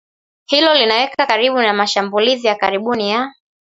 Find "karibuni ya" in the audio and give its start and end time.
2.55-3.33